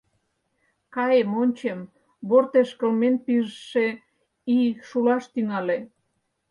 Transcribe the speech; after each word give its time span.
Каем, 0.95 1.31
ончем— 1.41 1.79
бортеш 2.29 2.69
кылмен 2.79 3.15
пижше 3.25 3.87
ий 4.57 4.67
шулаш 4.87 5.23
тӱҥале. 5.33 5.77